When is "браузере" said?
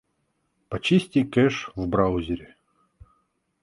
1.87-2.55